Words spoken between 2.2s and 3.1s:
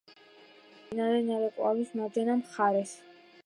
მხარეს.